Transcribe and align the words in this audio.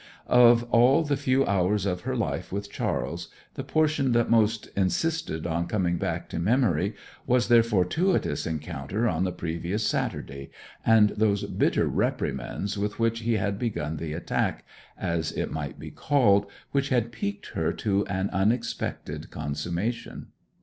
Of 0.25 0.63
all 0.71 1.03
the 1.03 1.15
few 1.15 1.45
hours 1.45 1.85
of 1.85 2.01
her 2.01 2.15
life 2.15 2.51
with 2.51 2.71
Charles, 2.71 3.27
the 3.53 3.63
portion 3.63 4.13
that 4.13 4.31
most 4.31 4.65
insisted 4.75 5.45
in 5.45 5.65
coming 5.67 5.97
back 5.97 6.27
to 6.29 6.39
memory 6.39 6.95
was 7.27 7.49
their 7.49 7.61
fortuitous 7.61 8.47
encounter 8.47 9.07
on 9.07 9.25
the 9.25 9.31
previous 9.31 9.85
Saturday, 9.85 10.49
and 10.83 11.09
those 11.11 11.43
bitter 11.43 11.85
reprimands 11.85 12.79
with 12.79 12.97
which 12.97 13.19
he 13.19 13.33
had 13.33 13.59
begun 13.59 13.97
the 13.97 14.13
attack, 14.13 14.65
as 14.97 15.33
it 15.33 15.51
might 15.51 15.77
be 15.77 15.91
called, 15.91 16.47
which 16.71 16.89
had 16.89 17.11
piqued 17.11 17.49
her 17.49 17.71
to 17.73 18.03
an 18.07 18.31
unexpected 18.33 19.29
consummation. 19.29 20.29